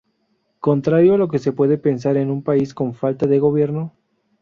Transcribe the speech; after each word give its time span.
Contrario 0.59 1.13
a 1.13 1.17
lo 1.19 1.27
que 1.27 1.37
se 1.37 1.51
puede 1.51 1.77
pensar 1.77 2.17
en 2.17 2.31
un 2.31 2.41
país 2.41 2.73
con 2.73 2.95
falta 2.95 3.27
de 3.27 3.37
gobierno. 3.37 3.93